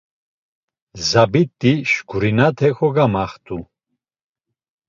[1.07, 3.57] Zabit̆i şǩurinate kogamaxt̆u.